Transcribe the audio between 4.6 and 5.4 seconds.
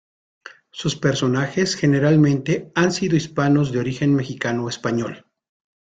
o español.